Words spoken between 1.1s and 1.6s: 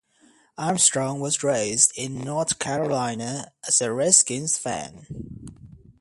was